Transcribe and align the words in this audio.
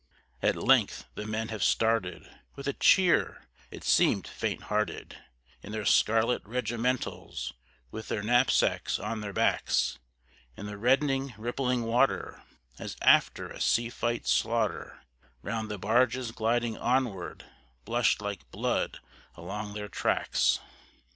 At 0.41 0.55
length 0.55 1.05
the 1.13 1.27
men 1.27 1.49
have 1.49 1.63
started, 1.63 2.27
with 2.55 2.67
a 2.67 2.73
cheer 2.73 3.43
(it 3.69 3.83
seemed 3.83 4.25
faint 4.25 4.63
hearted), 4.63 5.15
In 5.61 5.73
their 5.73 5.85
scarlet 5.85 6.41
regimentals, 6.43 7.53
with 7.91 8.07
their 8.07 8.23
knapsacks 8.23 8.97
on 8.97 9.21
their 9.21 9.31
backs, 9.31 9.99
And 10.57 10.67
the 10.67 10.79
reddening, 10.79 11.35
rippling 11.37 11.83
water, 11.83 12.41
as 12.79 12.97
after 13.03 13.47
a 13.51 13.61
sea 13.61 13.91
fight's 13.91 14.31
slaughter, 14.31 15.03
Round 15.43 15.69
the 15.69 15.77
barges 15.77 16.31
gliding 16.31 16.79
onward 16.79 17.45
blushed 17.85 18.23
like 18.23 18.49
blood 18.49 19.01
along 19.35 19.75
their 19.75 19.87
tracks. 19.87 20.59